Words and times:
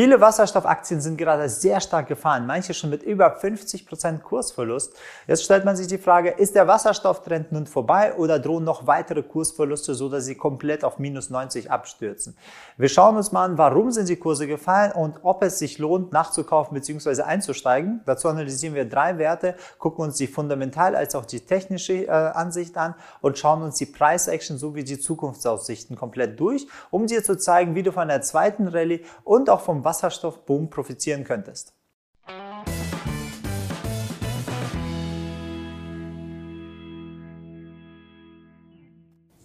Viele 0.00 0.20
Wasserstoffaktien 0.20 1.00
sind 1.00 1.16
gerade 1.16 1.48
sehr 1.48 1.80
stark 1.80 2.06
gefahren, 2.06 2.46
manche 2.46 2.72
schon 2.72 2.88
mit 2.88 3.02
über 3.02 3.36
50% 3.36 4.20
Kursverlust. 4.20 4.94
Jetzt 5.26 5.42
stellt 5.42 5.64
man 5.64 5.74
sich 5.74 5.88
die 5.88 5.98
Frage, 5.98 6.30
ist 6.30 6.54
der 6.54 6.68
Wasserstofftrend 6.68 7.50
nun 7.50 7.66
vorbei 7.66 8.14
oder 8.14 8.38
drohen 8.38 8.62
noch 8.62 8.86
weitere 8.86 9.24
Kursverluste, 9.24 9.96
so 9.96 10.08
dass 10.08 10.26
sie 10.26 10.36
komplett 10.36 10.84
auf 10.84 11.00
minus 11.00 11.30
90 11.30 11.72
abstürzen? 11.72 12.36
Wir 12.76 12.88
schauen 12.88 13.16
uns 13.16 13.32
mal 13.32 13.44
an, 13.44 13.58
warum 13.58 13.90
sind 13.90 14.08
die 14.08 14.14
Kurse 14.14 14.46
gefallen 14.46 14.92
und 14.92 15.16
ob 15.24 15.42
es 15.42 15.58
sich 15.58 15.78
lohnt, 15.78 16.12
nachzukaufen 16.12 16.74
bzw. 16.74 17.22
einzusteigen. 17.22 18.00
Dazu 18.06 18.28
analysieren 18.28 18.76
wir 18.76 18.88
drei 18.88 19.18
Werte, 19.18 19.56
gucken 19.78 20.04
uns 20.04 20.16
die 20.16 20.28
fundamental 20.28 20.94
als 20.94 21.16
auch 21.16 21.24
die 21.24 21.40
technische 21.40 22.06
äh, 22.06 22.10
Ansicht 22.10 22.76
an 22.76 22.94
und 23.20 23.36
schauen 23.36 23.62
uns 23.64 23.78
die 23.78 23.86
Price 23.86 24.28
Action 24.28 24.58
sowie 24.58 24.84
die 24.84 25.00
Zukunftsaussichten 25.00 25.96
komplett 25.96 26.38
durch, 26.38 26.68
um 26.92 27.08
dir 27.08 27.24
zu 27.24 27.36
zeigen, 27.36 27.74
wie 27.74 27.82
du 27.82 27.90
von 27.90 28.06
der 28.06 28.22
zweiten 28.22 28.68
Rallye 28.68 29.04
und 29.24 29.50
auch 29.50 29.60
vom 29.60 29.87
Wasserstoffboom 29.88 30.68
profitieren 30.68 31.24
könntest. 31.24 31.72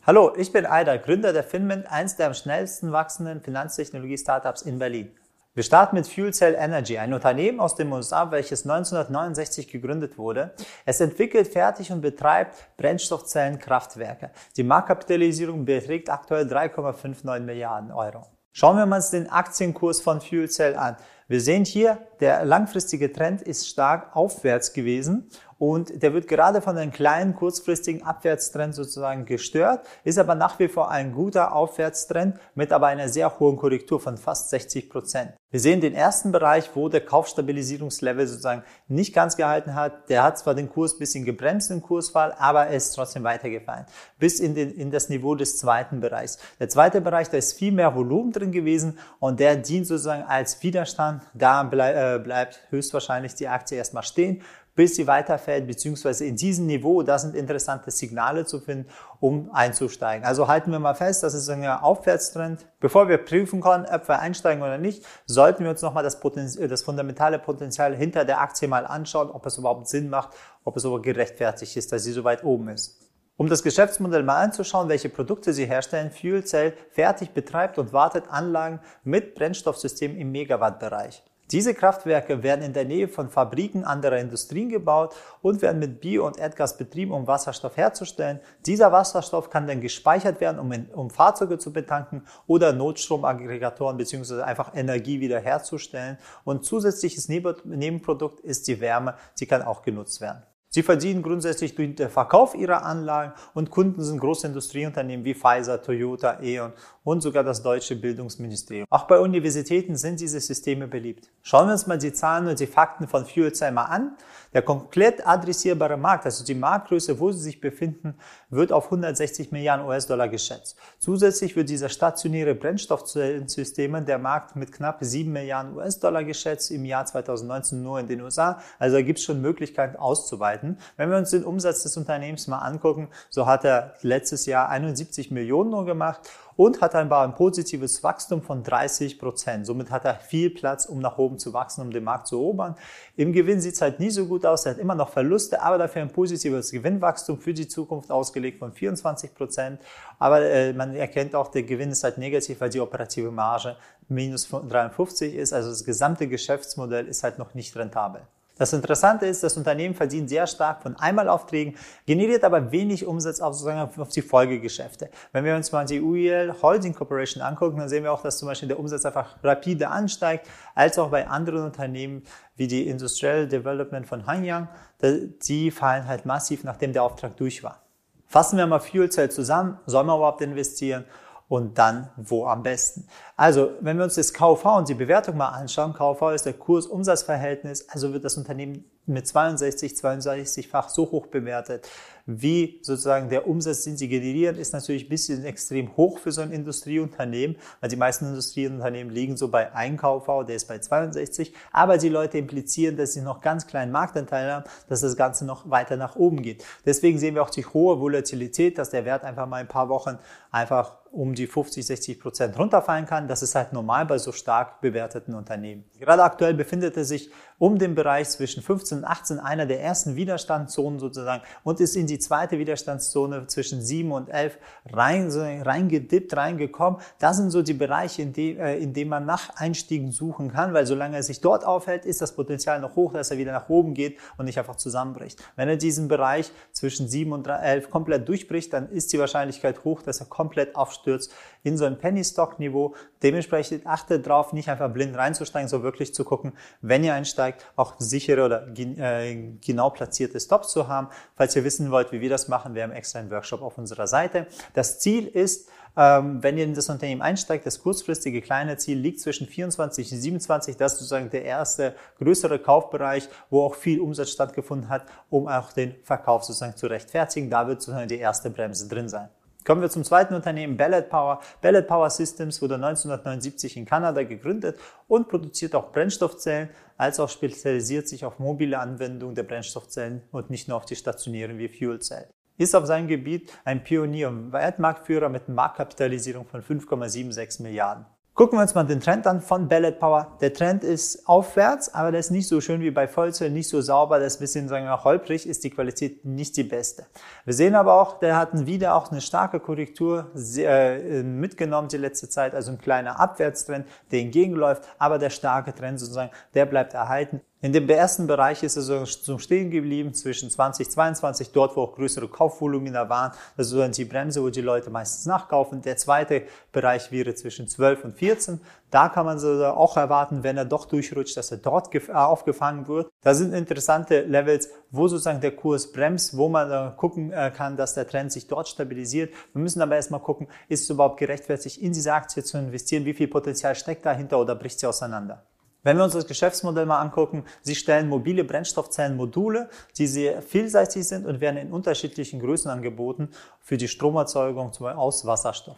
Hallo, 0.05 0.33
ich 0.35 0.51
bin 0.51 0.65
Aida, 0.65 0.97
Gründer 0.97 1.31
der 1.31 1.45
Finment, 1.45 1.89
eins 1.89 2.17
der 2.17 2.27
am 2.27 2.33
schnellsten 2.33 2.91
wachsenden 2.91 3.39
Finanztechnologie-Startups 3.39 4.63
in 4.63 4.79
Berlin. 4.79 5.15
Wir 5.53 5.63
starten 5.63 5.95
mit 5.95 6.09
Fuel 6.09 6.33
Cell 6.33 6.55
Energy, 6.59 6.97
ein 6.97 7.13
Unternehmen 7.13 7.61
aus 7.61 7.75
den 7.75 7.89
USA, 7.89 8.29
welches 8.31 8.63
1969 8.63 9.69
gegründet 9.69 10.17
wurde. 10.17 10.53
Es 10.83 10.99
entwickelt, 10.99 11.47
fertig 11.47 11.89
und 11.89 12.01
betreibt 12.01 12.75
Brennstoffzellenkraftwerke. 12.75 14.31
Die 14.57 14.63
Marktkapitalisierung 14.63 15.63
beträgt 15.63 16.09
aktuell 16.09 16.47
3,59 16.47 17.39
Milliarden 17.39 17.93
Euro. 17.93 18.25
Schauen 18.55 18.77
wir 18.77 18.95
uns 18.95 19.09
den 19.09 19.29
Aktienkurs 19.31 19.99
von 19.99 20.21
Fuel 20.21 20.47
Cell 20.47 20.75
an. 20.75 20.95
Wir 21.33 21.41
sehen 21.41 21.65
hier, 21.65 21.97
der 22.19 22.45
langfristige 22.45 23.11
Trend 23.11 23.41
ist 23.41 23.67
stark 23.67 24.15
aufwärts 24.15 24.71
gewesen 24.71 25.31
und 25.57 26.03
der 26.03 26.13
wird 26.13 26.27
gerade 26.27 26.61
von 26.61 26.77
einem 26.77 26.91
kleinen 26.91 27.35
kurzfristigen 27.35 28.03
Abwärtstrend 28.03 28.75
sozusagen 28.75 29.25
gestört, 29.25 29.87
ist 30.03 30.19
aber 30.19 30.35
nach 30.35 30.59
wie 30.59 30.67
vor 30.67 30.91
ein 30.91 31.13
guter 31.13 31.55
Aufwärtstrend 31.55 32.37
mit 32.53 32.71
aber 32.71 32.87
einer 32.87 33.09
sehr 33.09 33.39
hohen 33.39 33.55
Korrektur 33.55 33.99
von 33.99 34.17
fast 34.17 34.49
60 34.49 34.89
Prozent. 34.89 35.31
Wir 35.51 35.59
sehen 35.59 35.81
den 35.81 35.93
ersten 35.93 36.31
Bereich, 36.31 36.69
wo 36.73 36.89
der 36.89 37.01
Kaufstabilisierungslevel 37.01 38.27
sozusagen 38.27 38.63
nicht 38.87 39.13
ganz 39.13 39.37
gehalten 39.37 39.73
hat. 39.73 40.09
Der 40.09 40.23
hat 40.23 40.37
zwar 40.37 40.53
den 40.53 40.67
Kurs 40.67 40.97
bisschen 40.97 41.25
gebremst 41.25 41.71
im 41.71 41.81
Kursfall, 41.81 42.35
aber 42.37 42.67
er 42.67 42.75
ist 42.75 42.93
trotzdem 42.93 43.23
weitergefallen. 43.23 43.85
Bis 44.19 44.39
in, 44.39 44.55
den, 44.55 44.71
in 44.71 44.91
das 44.91 45.09
Niveau 45.09 45.35
des 45.35 45.57
zweiten 45.57 45.99
Bereichs. 45.99 46.39
Der 46.59 46.69
zweite 46.69 47.01
Bereich, 47.01 47.29
da 47.29 47.37
ist 47.37 47.53
viel 47.53 47.71
mehr 47.71 47.95
Volumen 47.95 48.31
drin 48.31 48.51
gewesen 48.51 48.99
und 49.19 49.39
der 49.39 49.55
dient 49.55 49.87
sozusagen 49.87 50.23
als 50.23 50.61
Widerstand. 50.61 51.22
Da 51.33 51.63
bleib, 51.63 51.95
äh, 51.95 52.23
bleibt 52.23 52.59
höchstwahrscheinlich 52.69 53.35
die 53.35 53.47
Aktie 53.47 53.77
erstmal 53.77 54.03
stehen 54.03 54.43
bis 54.75 54.95
sie 54.95 55.05
weiterfällt, 55.05 55.67
beziehungsweise 55.67 56.25
in 56.25 56.35
diesem 56.35 56.65
Niveau, 56.65 57.03
da 57.03 57.19
sind 57.19 57.35
interessante 57.35 57.91
Signale 57.91 58.45
zu 58.45 58.59
finden, 58.59 58.89
um 59.19 59.49
einzusteigen. 59.53 60.25
Also 60.25 60.47
halten 60.47 60.71
wir 60.71 60.79
mal 60.79 60.95
fest, 60.95 61.23
das 61.23 61.33
ist 61.33 61.49
ein 61.49 61.65
Aufwärtstrend. 61.65 62.65
Bevor 62.79 63.07
wir 63.07 63.19
prüfen 63.19 63.61
können, 63.61 63.85
ob 63.85 64.07
wir 64.07 64.19
einsteigen 64.19 64.63
oder 64.63 64.77
nicht, 64.77 65.05
sollten 65.25 65.63
wir 65.63 65.71
uns 65.71 65.81
nochmal 65.81 66.03
das, 66.03 66.19
Potenzial, 66.19 66.67
das 66.67 66.83
fundamentale 66.83 67.39
Potenzial 67.39 67.95
hinter 67.95 68.25
der 68.25 68.41
Aktie 68.41 68.67
mal 68.67 68.85
anschauen, 68.85 69.29
ob 69.29 69.45
es 69.45 69.57
überhaupt 69.57 69.87
Sinn 69.87 70.09
macht, 70.09 70.29
ob 70.63 70.75
es 70.75 70.85
aber 70.85 71.01
gerechtfertigt 71.01 71.77
ist, 71.77 71.91
dass 71.91 72.03
sie 72.03 72.11
so 72.11 72.23
weit 72.23 72.43
oben 72.43 72.69
ist. 72.69 73.12
Um 73.43 73.49
das 73.49 73.61
Geschäftsmodell 73.61 74.23
mal 74.23 74.41
anzuschauen, 74.41 74.87
welche 74.87 75.09
Produkte 75.09 75.51
sie 75.51 75.65
herstellen, 75.65 76.11
Fuel 76.11 76.45
Cell 76.45 76.71
fertig 76.91 77.31
betreibt 77.31 77.77
und 77.77 77.91
wartet 77.91 78.23
Anlagen 78.29 78.79
mit 79.03 79.35
Brennstoffsystemen 79.35 80.15
im 80.15 80.31
Megawattbereich. 80.31 81.21
Diese 81.51 81.73
Kraftwerke 81.73 82.41
werden 82.41 82.63
in 82.63 82.71
der 82.71 82.85
Nähe 82.85 83.09
von 83.09 83.27
Fabriken 83.29 83.83
anderer 83.83 84.17
Industrien 84.17 84.69
gebaut 84.69 85.13
und 85.41 85.61
werden 85.61 85.79
mit 85.79 85.99
Bio- 85.99 86.25
und 86.25 86.37
Erdgas 86.37 86.77
betrieben, 86.77 87.11
um 87.11 87.27
Wasserstoff 87.27 87.75
herzustellen. 87.75 88.39
Dieser 88.65 88.93
Wasserstoff 88.93 89.49
kann 89.49 89.67
dann 89.67 89.81
gespeichert 89.81 90.39
werden, 90.39 90.57
um, 90.57 90.71
in, 90.71 90.85
um 90.85 91.09
Fahrzeuge 91.09 91.57
zu 91.57 91.73
betanken 91.73 92.25
oder 92.47 92.71
Notstromaggregatoren 92.71 93.97
bzw. 93.97 94.43
einfach 94.43 94.73
Energie 94.73 95.19
wiederherzustellen. 95.19 96.17
Und 96.45 96.63
zusätzliches 96.63 97.27
Nebenprodukt 97.27 98.39
ist 98.39 98.69
die 98.69 98.79
Wärme, 98.79 99.15
sie 99.33 99.47
kann 99.47 99.63
auch 99.63 99.81
genutzt 99.81 100.21
werden. 100.21 100.43
Sie 100.75 100.81
verdienen 100.81 101.21
grundsätzlich 101.21 101.75
durch 101.75 101.95
den 101.95 102.09
Verkauf 102.09 102.55
ihrer 102.55 102.83
Anlagen 102.83 103.33
und 103.53 103.69
Kunden 103.69 104.01
sind 104.01 104.17
große 104.17 104.47
Industrieunternehmen 104.47 105.23
wie 105.23 105.35
Pfizer, 105.35 105.79
Toyota, 105.79 106.39
E.ON 106.41 106.73
und 107.03 107.21
sogar 107.21 107.43
das 107.43 107.61
deutsche 107.61 107.95
Bildungsministerium. 107.95 108.87
Auch 108.89 109.03
bei 109.03 109.19
Universitäten 109.19 109.95
sind 109.97 110.19
diese 110.19 110.39
Systeme 110.39 110.87
beliebt. 110.87 111.29
Schauen 111.43 111.67
wir 111.67 111.73
uns 111.73 111.85
mal 111.85 111.99
die 111.99 112.11
Zahlen 112.11 112.47
und 112.47 112.59
die 112.59 112.65
Fakten 112.65 113.07
von 113.07 113.23
FuelCell 113.23 113.71
mal 113.71 113.83
an. 113.83 114.17
Der 114.53 114.61
komplett 114.61 115.25
adressierbare 115.27 115.97
Markt, 115.97 116.25
also 116.25 116.43
die 116.45 116.55
Marktgröße, 116.55 117.19
wo 117.19 117.31
sie 117.31 117.41
sich 117.41 117.59
befinden, 117.59 118.15
wird 118.49 118.71
auf 118.71 118.85
160 118.85 119.51
Milliarden 119.51 119.85
US-Dollar 119.85 120.29
geschätzt. 120.29 120.77
Zusätzlich 120.99 121.55
wird 121.55 121.69
dieser 121.69 121.89
stationäre 121.89 122.55
Brennstoffzellensysteme 122.55 124.01
der 124.03 124.19
Markt 124.19 124.55
mit 124.55 124.71
knapp 124.71 124.99
7 125.01 125.31
Milliarden 125.31 125.75
US-Dollar 125.75 126.23
geschätzt 126.23 126.71
im 126.71 126.85
Jahr 126.85 127.05
2019 127.05 127.81
nur 127.81 127.99
in 127.99 128.07
den 128.07 128.21
USA. 128.21 128.59
Also 128.79 128.97
da 128.97 129.01
gibt 129.01 129.19
es 129.19 129.25
schon 129.25 129.41
Möglichkeiten 129.41 129.97
auszuweiten. 129.97 130.62
Wenn 130.97 131.09
wir 131.09 131.17
uns 131.17 131.31
den 131.31 131.43
Umsatz 131.43 131.83
des 131.83 131.97
Unternehmens 131.97 132.47
mal 132.47 132.59
angucken, 132.59 133.09
so 133.29 133.45
hat 133.45 133.65
er 133.65 133.95
letztes 134.01 134.45
Jahr 134.45 134.69
71 134.69 135.31
Millionen 135.31 135.69
nur 135.69 135.85
gemacht 135.85 136.21
und 136.55 136.81
hat 136.81 136.95
ein, 136.95 137.11
ein 137.11 137.33
positives 137.33 138.03
Wachstum 138.03 138.41
von 138.41 138.63
30 138.63 139.19
Prozent. 139.19 139.65
Somit 139.65 139.89
hat 139.89 140.05
er 140.05 140.15
viel 140.15 140.49
Platz, 140.49 140.85
um 140.85 140.99
nach 140.99 141.17
oben 141.17 141.39
zu 141.39 141.53
wachsen, 141.53 141.81
um 141.81 141.91
den 141.91 142.03
Markt 142.03 142.27
zu 142.27 142.35
erobern. 142.35 142.75
Im 143.15 143.33
Gewinn 143.33 143.59
sieht 143.59 143.75
es 143.75 143.81
halt 143.81 143.99
nie 143.99 144.11
so 144.11 144.25
gut 144.25 144.45
aus. 144.45 144.65
Er 144.65 144.71
hat 144.73 144.79
immer 144.79 144.95
noch 144.95 145.09
Verluste, 145.09 145.61
aber 145.61 145.77
dafür 145.77 146.01
ein 146.01 146.11
positives 146.11 146.71
Gewinnwachstum 146.71 147.39
für 147.39 147.53
die 147.53 147.67
Zukunft 147.67 148.11
ausgelegt 148.11 148.59
von 148.59 148.71
24 148.71 149.33
Prozent. 149.33 149.81
Aber 150.19 150.41
äh, 150.41 150.73
man 150.73 150.95
erkennt 150.95 151.35
auch, 151.35 151.49
der 151.49 151.63
Gewinn 151.63 151.91
ist 151.91 152.03
halt 152.03 152.17
negativ, 152.17 152.61
weil 152.61 152.69
die 152.69 152.79
operative 152.79 153.31
Marge 153.31 153.75
minus 154.07 154.47
53 154.47 155.35
ist. 155.35 155.53
Also 155.53 155.69
das 155.69 155.83
gesamte 155.83 156.27
Geschäftsmodell 156.27 157.07
ist 157.07 157.23
halt 157.23 157.39
noch 157.39 157.53
nicht 157.53 157.75
rentabel. 157.75 158.21
Das 158.55 158.71
Interessante 158.71 159.25
ist, 159.25 159.41
das 159.41 159.57
Unternehmen 159.57 159.95
verdient 159.95 160.29
sehr 160.29 160.45
stark 160.45 160.83
von 160.83 160.95
Einmalaufträgen, 160.95 161.75
generiert 162.05 162.43
aber 162.43 162.71
wenig 162.71 163.05
Umsatz 163.05 163.39
auf, 163.39 163.55
sozusagen 163.55 163.99
auf 163.99 164.09
die 164.09 164.21
Folgegeschäfte. 164.21 165.09
Wenn 165.31 165.43
wir 165.43 165.55
uns 165.55 165.71
mal 165.71 165.85
die 165.85 165.99
UEL 165.99 166.53
Holding 166.61 166.93
Corporation 166.93 167.41
angucken, 167.41 167.77
dann 167.77 167.89
sehen 167.89 168.03
wir 168.03 168.13
auch, 168.13 168.21
dass 168.21 168.37
zum 168.37 168.47
Beispiel 168.47 168.67
der 168.67 168.79
Umsatz 168.79 169.05
einfach 169.05 169.37
rapide 169.43 169.89
ansteigt, 169.89 170.47
als 170.75 170.99
auch 170.99 171.09
bei 171.09 171.27
anderen 171.27 171.63
Unternehmen 171.63 172.23
wie 172.55 172.67
die 172.67 172.87
Industrial 172.87 173.47
Development 173.47 174.05
von 174.05 174.27
Hanyang, 174.27 174.67
die 175.01 175.71
fallen 175.71 176.07
halt 176.07 176.27
massiv, 176.27 176.63
nachdem 176.63 176.93
der 176.93 177.01
Auftrag 177.03 177.35
durch 177.37 177.63
war. 177.63 177.81
Fassen 178.27 178.57
wir 178.57 178.67
mal 178.67 178.79
Fuel 178.79 179.09
Cell 179.09 179.31
zusammen, 179.31 179.79
soll 179.87 180.03
man 180.03 180.17
überhaupt 180.17 180.41
investieren? 180.41 181.05
Und 181.47 181.77
dann 181.77 182.09
wo 182.17 182.45
am 182.47 182.63
besten. 182.63 183.07
Also, 183.35 183.71
wenn 183.81 183.97
wir 183.97 184.03
uns 184.03 184.15
das 184.15 184.33
KV 184.33 184.77
und 184.77 184.89
die 184.89 184.93
Bewertung 184.93 185.37
mal 185.37 185.49
anschauen, 185.49 185.93
KV 185.93 186.31
ist 186.31 186.45
der 186.45 186.53
Kurs-Umsatz-Verhältnis, 186.53 187.87
also 187.89 188.13
wird 188.13 188.23
das 188.23 188.37
Unternehmen 188.37 188.85
mit 189.05 189.27
62, 189.27 189.93
62-fach 189.93 190.89
so 190.89 191.11
hoch 191.11 191.27
bewertet, 191.27 191.87
wie 192.25 192.79
sozusagen 192.81 193.27
der 193.27 193.47
Umsatz, 193.47 193.83
den 193.83 193.97
sie 193.97 194.07
generieren, 194.07 194.55
ist 194.57 194.71
natürlich 194.71 195.05
ein 195.05 195.09
bisschen 195.09 195.43
extrem 195.43 195.97
hoch 195.97 196.19
für 196.19 196.31
so 196.31 196.41
ein 196.41 196.51
Industrieunternehmen, 196.51 197.57
weil 197.81 197.89
die 197.89 197.97
meisten 197.97 198.27
Industrieunternehmen 198.27 199.13
liegen 199.13 199.35
so 199.35 199.49
bei 199.49 199.73
1 199.73 199.99
KV, 199.99 200.45
der 200.45 200.55
ist 200.55 200.67
bei 200.69 200.79
62, 200.79 201.53
aber 201.73 201.97
die 201.97 202.07
Leute 202.07 202.37
implizieren, 202.37 202.95
dass 202.95 203.13
sie 203.13 203.21
noch 203.21 203.41
ganz 203.41 203.67
kleinen 203.67 203.91
Marktanteil 203.91 204.51
haben, 204.51 204.63
dass 204.87 205.01
das 205.01 205.17
Ganze 205.17 205.45
noch 205.45 205.69
weiter 205.69 205.97
nach 205.97 206.15
oben 206.15 206.41
geht. 206.41 206.63
Deswegen 206.85 207.19
sehen 207.19 207.35
wir 207.35 207.43
auch 207.43 207.49
die 207.49 207.65
hohe 207.65 207.99
Volatilität, 207.99 208.77
dass 208.77 208.89
der 208.89 209.03
Wert 209.03 209.25
einfach 209.25 209.45
mal 209.45 209.57
ein 209.57 209.67
paar 209.67 209.89
Wochen 209.89 210.17
einfach 210.49 211.03
um 211.11 211.35
die 211.35 211.45
50, 211.45 211.85
60 211.85 212.19
Prozent 212.19 212.57
runterfallen 212.57 213.05
kann. 213.05 213.27
Das 213.27 213.43
ist 213.43 213.53
halt 213.53 213.71
normal 213.71 214.05
bei 214.05 214.17
so 214.17 214.31
stark 214.31 214.81
bewerteten 214.81 215.35
Unternehmen. 215.35 215.83
Gerade 215.99 216.23
aktuell 216.23 216.55
befindet 216.55 216.97
er 216.97 217.05
sich 217.05 217.29
um 217.57 217.77
den 217.77 217.95
Bereich 217.95 218.29
zwischen 218.29 218.63
15 218.63 218.99
und 218.99 219.03
18, 219.05 219.39
einer 219.39 219.65
der 219.65 219.81
ersten 219.81 220.15
Widerstandszonen 220.15 220.99
sozusagen, 220.99 221.43
und 221.63 221.79
ist 221.79 221.95
in 221.95 222.07
die 222.07 222.19
zweite 222.19 222.59
Widerstandszone 222.59 223.47
zwischen 223.47 223.81
7 223.81 224.11
und 224.11 224.29
11 224.29 224.57
rein, 224.91 225.29
reingedippt, 225.31 226.35
reingekommen. 226.35 226.99
Das 227.19 227.37
sind 227.37 227.51
so 227.51 227.61
die 227.61 227.73
Bereiche, 227.73 228.21
in, 228.21 228.33
die, 228.33 228.57
äh, 228.57 228.81
in 228.81 228.93
denen 228.93 229.09
man 229.09 229.25
nach 229.25 229.55
Einstiegen 229.55 230.11
suchen 230.11 230.51
kann, 230.51 230.73
weil 230.73 230.85
solange 230.85 231.17
er 231.17 231.23
sich 231.23 231.41
dort 231.41 231.65
aufhält, 231.65 232.05
ist 232.05 232.21
das 232.21 232.35
Potenzial 232.35 232.79
noch 232.79 232.95
hoch, 232.95 233.13
dass 233.13 233.31
er 233.31 233.37
wieder 233.37 233.51
nach 233.51 233.69
oben 233.69 233.93
geht 233.93 234.17
und 234.37 234.45
nicht 234.45 234.57
einfach 234.57 234.75
zusammenbricht. 234.75 235.41
Wenn 235.55 235.69
er 235.69 235.77
diesen 235.77 236.07
Bereich 236.07 236.51
zwischen 236.71 237.07
7 237.07 237.31
und 237.31 237.47
11 237.47 237.89
komplett 237.89 238.27
durchbricht, 238.27 238.73
dann 238.73 238.89
ist 238.89 239.13
die 239.13 239.19
Wahrscheinlichkeit 239.19 239.83
hoch, 239.83 240.01
dass 240.01 240.19
er 240.19 240.27
komplett 240.27 240.75
aufstürzt 240.75 241.33
in 241.63 241.77
so 241.77 241.85
ein 241.85 241.97
Penny-Stock-Niveau. 241.97 242.95
Dementsprechend 243.23 243.87
achtet 243.87 244.27
darauf, 244.27 244.53
nicht 244.53 244.69
einfach 244.69 244.91
blind 244.91 245.15
reinzusteigen, 245.15 245.69
sondern 245.69 245.85
wirklich 245.85 246.13
zu 246.13 246.25
gucken, 246.25 246.53
wenn 246.81 247.03
ihr 247.03 247.13
einsteigt, 247.13 247.65
auch 247.75 247.95
sichere 247.97 248.45
oder 248.45 248.67
äh, 248.77 249.53
genau 249.65 249.89
platzierte 249.89 250.39
Stops 250.39 250.69
zu 250.69 250.87
haben. 250.87 251.07
Falls 251.35 251.55
ihr 251.55 251.63
wissen 251.63 251.89
wollt, 251.89 252.11
wie 252.11 252.21
wir 252.21 252.29
das 252.29 252.49
machen, 252.49 252.75
wir 252.75 252.83
haben 252.83 252.91
extra 252.91 253.19
einen 253.19 253.31
Workshop 253.31 253.61
auf 253.61 253.77
unserer 253.77 254.07
Seite. 254.07 254.45
Das 254.73 254.99
Ziel 254.99 255.25
ist, 255.25 255.69
ähm, 255.95 256.41
wenn 256.41 256.57
ihr 256.57 256.63
in 256.63 256.73
das 256.73 256.89
Unternehmen 256.89 257.21
einsteigt, 257.21 257.65
das 257.65 257.81
kurzfristige 257.81 258.41
kleine 258.41 258.77
Ziel 258.77 258.97
liegt 258.97 259.19
zwischen 259.19 259.47
24 259.47 260.11
und 260.11 260.17
27. 260.19 260.77
Das 260.77 260.93
ist 260.93 260.99
sozusagen 260.99 261.29
der 261.29 261.45
erste 261.45 261.95
größere 262.17 262.59
Kaufbereich, 262.59 263.29
wo 263.49 263.63
auch 263.63 263.75
viel 263.75 263.99
Umsatz 264.01 264.31
stattgefunden 264.31 264.89
hat, 264.89 265.05
um 265.29 265.47
auch 265.47 265.71
den 265.71 265.95
Verkauf 266.03 266.43
sozusagen 266.43 266.75
zu 266.75 266.87
rechtfertigen. 266.87 267.49
Da 267.49 267.67
wird 267.67 267.81
sozusagen 267.81 268.07
die 268.07 268.17
erste 268.17 268.49
Bremse 268.49 268.87
drin 268.87 269.07
sein. 269.07 269.29
Kommen 269.65 269.81
wir 269.81 269.89
zum 269.89 270.03
zweiten 270.03 270.33
Unternehmen, 270.33 270.75
Ballot 270.75 271.09
Power. 271.09 271.39
Ballot 271.61 271.87
Power 271.87 272.09
Systems 272.09 272.61
wurde 272.61 272.75
1979 272.75 273.77
in 273.77 273.85
Kanada 273.85 274.23
gegründet 274.23 274.77
und 275.07 275.29
produziert 275.29 275.73
auch 275.73 275.93
Brennstoffzellen, 275.93 276.69
als 276.97 277.19
auch 277.19 277.29
spezialisiert 277.29 278.09
sich 278.09 278.25
auf 278.25 278.39
mobile 278.39 278.77
Anwendungen 278.77 279.35
der 279.35 279.43
Brennstoffzellen 279.43 280.23
und 280.31 280.49
nicht 280.49 280.67
nur 280.67 280.77
auf 280.77 280.85
die 280.85 280.97
stationären 280.97 281.57
wie 281.57 281.69
Fuelzellen. 281.69 282.29
Ist 282.57 282.75
auf 282.75 282.85
seinem 282.85 283.07
Gebiet 283.07 283.51
ein 283.63 283.83
Pionier 283.83 284.27
und 284.27 284.51
Weltmarktführer 284.51 285.29
mit 285.29 285.47
Marktkapitalisierung 285.47 286.45
von 286.45 286.61
5,76 286.61 287.63
Milliarden. 287.63 288.05
Gucken 288.35 288.57
wir 288.57 288.63
uns 288.63 288.73
mal 288.73 288.83
den 288.83 288.99
Trend 288.99 289.27
an 289.27 289.41
von 289.41 289.67
Ballot 289.67 289.99
Power. 289.99 290.39
Der 290.41 290.51
Trend 290.51 290.83
ist 290.83 291.27
aufwärts, 291.27 291.93
aber 291.93 292.09
der 292.09 292.19
ist 292.19 292.31
nicht 292.31 292.47
so 292.47 292.61
schön 292.61 292.81
wie 292.81 292.89
bei 292.89 293.07
Vollzell, 293.07 293.51
nicht 293.51 293.69
so 293.69 293.79
sauber, 293.79 294.17
der 294.17 294.25
ist 294.25 294.37
ein 294.37 294.39
bisschen 294.39 294.67
sagen 294.67 294.85
wir, 294.85 295.03
holprig, 295.03 295.47
ist 295.47 295.63
die 295.63 295.69
Qualität 295.69 296.25
nicht 296.25 296.57
die 296.57 296.63
beste. 296.63 297.05
Wir 297.45 297.53
sehen 297.53 297.75
aber 297.75 297.93
auch, 297.93 298.17
der 298.17 298.35
hat 298.35 298.65
wieder 298.65 298.95
auch 298.95 299.11
eine 299.11 299.21
starke 299.21 299.59
Korrektur 299.59 300.31
äh, 300.57 301.21
mitgenommen 301.21 301.89
die 301.89 301.97
letzte 301.97 302.27
Zeit, 302.27 302.55
also 302.55 302.71
ein 302.71 302.79
kleiner 302.79 303.19
Abwärtstrend, 303.19 303.85
der 304.11 304.21
entgegenläuft, 304.21 304.81
aber 304.97 305.19
der 305.19 305.29
starke 305.29 305.75
Trend 305.75 305.99
sozusagen, 305.99 306.31
der 306.55 306.65
bleibt 306.65 306.95
erhalten. 306.95 307.39
In 307.63 307.71
dem 307.71 307.87
ersten 307.87 308.27
Bereich 308.27 308.61
ist 308.61 308.75
es 308.75 308.87
so 308.87 309.37
stehen 309.37 309.71
geblieben 309.71 310.13
zwischen 310.13 310.49
2022, 310.49 311.53
dort 311.53 311.77
wo 311.77 311.83
auch 311.83 311.95
größere 311.95 312.27
Kaufvolumina 312.27 313.07
waren. 313.07 313.31
Das 313.55 313.67
ist 313.67 313.71
so 313.71 313.87
die 313.87 314.03
Bremse, 314.03 314.43
wo 314.43 314.49
die 314.49 314.59
Leute 314.59 314.89
meistens 314.89 315.25
nachkaufen. 315.27 315.81
Der 315.81 315.95
zweite 315.95 316.43
Bereich 316.73 317.09
wäre 317.13 317.33
zwischen 317.35 317.69
12 317.69 318.03
und 318.03 318.17
14. 318.17 318.59
Da 318.91 319.07
kann 319.07 319.25
man 319.25 319.39
so 319.39 319.65
auch 319.65 319.95
erwarten, 319.95 320.43
wenn 320.43 320.57
er 320.57 320.65
doch 320.65 320.83
durchrutscht, 320.83 321.37
dass 321.37 321.51
er 321.51 321.57
dort 321.59 321.95
äh, 321.95 322.11
aufgefangen 322.11 322.85
wird. 322.89 323.09
Da 323.21 323.33
sind 323.33 323.53
interessante 323.53 324.23
Levels, 324.23 324.67
wo 324.91 325.07
sozusagen 325.07 325.39
der 325.39 325.55
Kurs 325.55 325.89
bremst, 325.89 326.35
wo 326.35 326.49
man 326.49 326.97
gucken 326.97 327.31
äh, 327.31 327.49
kann, 327.55 327.77
dass 327.77 327.93
der 327.93 328.05
Trend 328.05 328.33
sich 328.33 328.45
dort 328.47 328.67
stabilisiert. 328.67 329.33
Wir 329.53 329.61
müssen 329.61 329.81
aber 329.81 329.95
erstmal 329.95 330.19
gucken, 330.19 330.49
ist 330.67 330.83
es 330.83 330.89
überhaupt 330.89 331.17
gerechtfertigt, 331.17 331.77
in 331.77 331.93
diese 331.93 332.11
Aktie 332.11 332.43
zu 332.43 332.57
investieren? 332.57 333.05
Wie 333.05 333.13
viel 333.13 333.29
Potenzial 333.29 333.73
steckt 333.73 334.05
dahinter 334.05 334.37
oder 334.37 334.53
bricht 334.53 334.81
sie 334.81 334.85
auseinander? 334.85 335.45
Wenn 335.83 335.97
wir 335.97 336.05
uns 336.05 336.13
das 336.13 336.25
Geschäftsmodell 336.25 336.85
mal 336.85 337.01
angucken, 337.01 337.43
sie 337.61 337.75
stellen 337.75 338.07
mobile 338.07 338.45
Brennstoffzellenmodule, 338.45 339.69
die 339.97 340.07
sehr 340.07 340.41
vielseitig 340.41 341.05
sind 341.05 341.25
und 341.25 341.41
werden 341.41 341.57
in 341.57 341.71
unterschiedlichen 341.73 342.39
Größen 342.39 342.71
angeboten 342.71 343.29
für 343.59 343.75
die 343.75 343.89
Stromerzeugung 343.89 344.71
aus 344.81 345.25
Wasserstoff. 345.25 345.77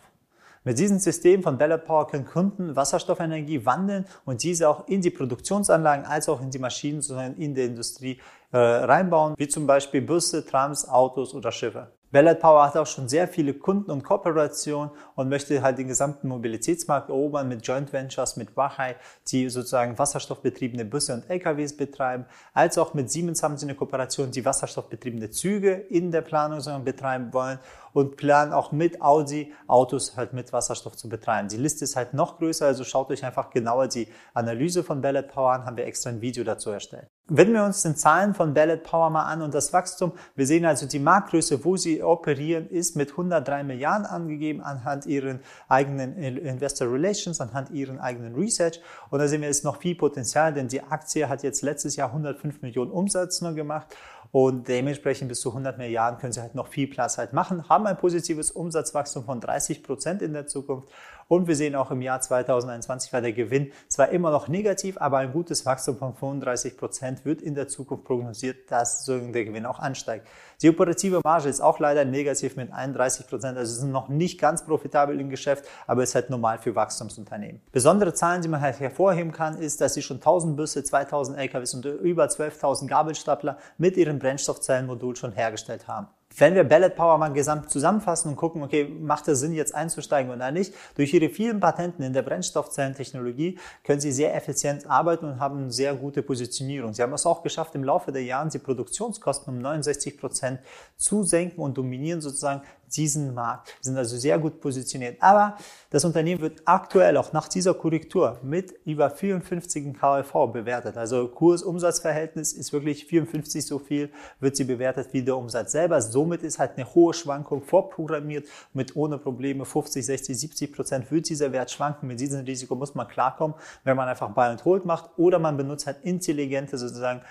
Mit 0.64 0.78
diesem 0.80 1.00
System 1.00 1.42
von 1.42 1.58
Ballot 1.58 1.86
Power 1.86 2.08
können 2.08 2.26
Kunden 2.26 2.76
Wasserstoffenergie 2.76 3.66
wandeln 3.66 4.06
und 4.26 4.44
diese 4.44 4.70
auch 4.70 4.88
in 4.88 5.02
die 5.02 5.12
Produktionsanlagen 5.12 6.06
als 6.06 6.30
auch 6.30 6.42
in 6.42 6.52
die 6.52 6.60
Maschinen 6.60 7.02
in 7.38 7.56
der 7.56 7.66
Industrie 7.66 8.20
äh, 8.52 8.58
reinbauen, 8.58 9.34
wie 9.38 9.48
zum 9.48 9.66
Beispiel 9.68 10.02
Busse, 10.02 10.46
Trams, 10.46 10.88
Autos 10.88 11.34
oder 11.34 11.52
Schiffe. 11.52 11.92
Ballard 12.16 12.40
Power 12.40 12.64
hat 12.64 12.78
auch 12.78 12.88
schon 12.88 13.10
sehr 13.10 13.28
viele 13.28 13.54
Kunden 13.54 13.92
und 13.92 14.02
Kooperationen 14.02 14.90
und 15.16 15.28
möchte 15.28 15.62
halt 15.62 15.78
den 15.78 15.90
gesamten 15.90 16.30
Mobilitätsmarkt 16.30 17.10
erobern 17.10 17.50
mit 17.50 17.68
Joint 17.68 17.92
Ventures, 17.92 18.38
mit 18.38 18.56
Wachai, 18.56 18.96
die 19.28 19.50
sozusagen 19.50 20.00
wasserstoffbetriebene 20.00 20.86
Busse 20.86 21.14
und 21.14 21.30
LKWs 21.30 21.76
betreiben, 21.76 22.26
als 22.54 22.78
auch 22.78 22.94
mit 22.94 23.12
Siemens 23.12 23.44
haben 23.44 23.58
sie 23.58 23.66
eine 23.66 23.76
Kooperation, 23.76 24.32
die 24.32 24.46
wasserstoffbetriebene 24.46 25.30
Züge 25.30 25.74
in 25.74 26.10
der 26.10 26.22
Planung 26.22 26.86
betreiben 26.86 27.34
wollen 27.34 27.60
und 27.92 28.16
planen 28.16 28.54
auch 28.54 28.72
mit 28.72 29.02
Audi 29.02 29.52
Autos 29.68 30.16
halt 30.16 30.32
mit 30.32 30.54
Wasserstoff 30.54 30.96
zu 30.96 31.10
betreiben. 31.10 31.50
Die 31.50 31.58
Liste 31.58 31.84
ist 31.84 31.98
halt 31.98 32.14
noch 32.14 32.38
größer, 32.38 32.66
also 32.66 32.86
schaut 32.86 33.12
euch 33.12 33.26
einfach 33.26 33.50
genauer 33.50 33.90
die 33.90 34.08
Analyse 34.34 34.86
von 34.86 35.02
Ballard 35.02 35.28
Power 35.28 35.52
an, 35.52 35.66
haben 35.66 35.76
wir 35.76 35.86
extra 35.86 36.12
ein 36.12 36.22
Video 36.22 36.46
dazu 36.46 36.70
erstellt. 36.70 37.10
Wenn 37.28 37.54
wir 37.54 37.64
uns 37.64 37.82
den 37.82 37.96
Zahlen 37.96 38.36
von 38.36 38.54
Ballot 38.54 38.84
Power 38.84 39.10
mal 39.10 39.24
an 39.24 39.42
und 39.42 39.52
das 39.52 39.74
Wachstum, 39.74 40.12
wir 40.36 40.46
sehen 40.46 40.64
also 40.64 40.86
die 40.86 41.00
Marktgröße, 41.00 41.66
wo 41.66 41.76
sie 41.76 42.04
operieren, 42.04 42.70
ist 42.70 42.96
mit 42.96 43.10
103 43.10 43.64
Milliarden 43.64 44.06
angegeben 44.06 44.62
anhand 44.62 45.08
ihren 45.08 45.40
eigenen 45.68 46.16
Investor 46.18 46.88
Relations, 46.88 47.42
anhand 47.42 47.72
ihren 47.72 48.00
eigenen 48.00 48.36
Research. 48.36 48.80
Und 49.10 49.18
da 49.18 49.28
sehen 49.28 49.42
wir, 49.42 49.50
ist 49.50 49.64
noch 49.64 49.78
viel 49.78 49.96
Potenzial, 49.96 50.54
denn 50.54 50.68
die 50.68 50.84
Aktie 50.84 51.28
hat 51.28 51.42
jetzt 51.42 51.64
letztes 51.64 51.96
Jahr 51.96 52.10
105 52.10 52.62
Millionen 52.62 52.92
Umsatz 52.92 53.42
nur 53.42 53.54
gemacht 53.54 53.88
und 54.32 54.68
dementsprechend 54.68 55.30
bis 55.30 55.40
zu 55.40 55.50
100 55.50 55.80
Milliarden 55.80 56.20
können 56.20 56.34
sie 56.34 56.42
halt 56.42 56.54
noch 56.54 56.68
viel 56.68 56.88
Platz 56.88 57.18
halt 57.18 57.34
machen, 57.34 57.70
haben 57.70 57.88
ein 57.88 57.98
positives 57.98 58.52
Umsatzwachstum 58.52 59.24
von 59.24 59.40
30 59.40 59.82
Prozent 59.82 60.22
in 60.22 60.34
der 60.34 60.46
Zukunft 60.46 60.90
und 61.28 61.48
wir 61.48 61.56
sehen 61.56 61.76
auch 61.76 61.92
im 61.92 62.02
Jahr 62.02 62.22
2021 62.22 63.12
war 63.12 63.22
der 63.22 63.34
Gewinn 63.34 63.72
zwar 63.88 64.10
immer 64.10 64.32
noch 64.32 64.48
negativ, 64.48 64.98
aber 65.00 65.18
ein 65.18 65.32
gutes 65.32 65.66
Wachstum 65.66 65.98
von 65.98 66.14
35 66.14 66.78
Prozent 66.78 67.26
wird 67.26 67.42
in 67.42 67.56
der 67.56 67.68
Zukunft 67.68 68.06
prognosiert, 68.06 68.70
dass 68.72 69.06
der 69.06 69.20
Gewinn 69.20 69.66
auch 69.66 69.80
ansteigt. 69.80 70.28
Die 70.62 70.70
operative 70.70 71.22
Marge 71.24 71.50
ist 71.50 71.62
auch 71.62 71.80
leider 71.80 72.06
negativ 72.06 72.56
mit 72.56 72.72
31 72.72 73.28
Prozent, 73.28 73.58
also 73.58 73.74
sind 73.74 73.92
noch 73.92 74.08
nicht 74.08 74.40
ganz 74.40 74.66
profitabel 74.66 75.20
im 75.20 75.30
Geschäft, 75.30 75.66
aber 75.88 76.04
ist 76.04 76.16
halt 76.16 76.30
normal 76.30 76.60
für 76.60 76.76
Wachstumsunternehmen. 76.76 77.62
Besondere 77.72 78.14
Zahlen, 78.14 78.42
die 78.42 78.48
man 78.48 78.62
halt 78.62 78.80
hervorheben 78.80 79.32
kann, 79.32 79.58
ist, 79.58 79.82
dass 79.82 79.96
sie 79.96 80.02
schon 80.02 80.18
1000 80.18 80.56
Busse, 80.56 80.84
2000 80.84 81.38
LKWs 81.38 81.74
und 81.74 81.86
über 81.86 82.26
12.000 82.26 82.88
Gabelstapler 82.88 83.58
mit 83.78 83.98
ihrem 83.98 84.20
Brennstoffzellenmodul 84.20 85.16
schon 85.16 85.34
hergestellt 85.34 85.88
haben. 85.88 86.08
Wenn 86.38 86.54
wir 86.54 86.66
Ballot 86.66 86.96
Power 86.96 87.18
mal 87.18 87.32
gesamt 87.32 87.70
zusammenfassen 87.70 88.30
und 88.30 88.36
gucken, 88.36 88.62
okay, 88.62 88.84
macht 88.84 89.28
es 89.30 89.40
Sinn, 89.40 89.54
jetzt 89.54 89.74
einzusteigen 89.74 90.34
oder 90.34 90.52
nicht, 90.52 90.74
durch 90.96 91.14
ihre 91.14 91.30
vielen 91.30 91.62
Patenten 91.62 92.04
in 92.04 92.12
der 92.12 92.24
Brennstoffzellentechnologie 92.24 93.58
können 93.86 94.02
sie 94.02 94.12
sehr 94.12 94.36
effizient 94.36 94.90
arbeiten 94.90 95.26
und 95.26 95.40
haben 95.40 95.60
eine 95.60 95.72
sehr 95.72 95.96
gute 95.96 96.22
Positionierung. 96.24 96.94
Sie 96.94 97.02
haben 97.02 97.14
es 97.14 97.26
auch 97.26 97.42
geschafft, 97.42 97.74
im 97.76 97.86
Laufe 97.86 98.12
der 98.12 98.24
Jahre 98.24 98.50
die 98.50 98.60
Produktionskosten 98.60 99.54
um 99.54 99.62
69 99.62 100.18
Prozent 100.18 100.60
zu 100.98 101.24
senken 101.24 101.62
und 101.62 101.78
dominieren 101.78 102.20
sozusagen 102.20 102.62
diesen 102.96 103.34
Markt. 103.34 103.68
Wir 103.68 103.84
sind 103.84 103.98
also 103.98 104.18
sehr 104.18 104.38
gut 104.40 104.62
positioniert. 104.62 105.18
Aber 105.22 105.58
das 105.90 106.06
Unternehmen 106.06 106.42
wird 106.42 106.62
aktuell 106.66 107.18
auch 107.18 107.34
nach 107.34 107.48
dieser 107.48 107.74
Korrektur 107.74 108.40
mit 108.44 108.74
über 108.86 109.10
54 109.10 109.94
KV 109.94 110.48
bewertet. 110.48 110.98
Also 110.98 111.28
Kurs-Umsatz-Verhältnis 111.28 112.54
ist 112.54 112.74
wirklich 112.74 113.06
54 113.06 113.66
so 113.66 113.80
viel, 113.80 114.10
wird 114.40 114.56
sie 114.56 114.64
bewertet 114.64 115.10
wie 115.12 115.24
der 115.24 115.38
Umsatz 115.38 115.72
selber. 115.72 116.02
Somit 116.02 116.44
ist 116.44 116.60
halt 116.60 116.78
eine 116.78 116.94
hohe 116.94 117.14
Schwankung 117.14 117.62
vorprogrammiert 117.62 118.48
mit 118.74 118.96
ohne 118.96 119.18
Probleme 119.18 119.66
50, 119.66 120.06
60, 120.06 120.40
70 120.40 120.74
Prozent 120.74 121.12
wird 121.12 121.30
dieser 121.30 121.52
Wert 121.52 121.72
schwanken. 121.72 122.08
Mit 122.08 122.20
diesem 122.20 122.44
Risiko 122.46 122.76
muss 122.76 122.96
man 122.96 123.08
klarkommen, 123.08 123.56
wenn 123.84 123.96
man 123.96 124.08
einfach 124.08 124.30
Buy 124.32 124.48
and 124.48 124.66
Hold 124.66 124.86
macht 124.86 125.10
oder 125.18 125.40
man 125.40 125.58
benutzt 125.58 125.88
halt 125.88 126.04
intelligente 126.04 126.78
sozusagen 126.78 127.22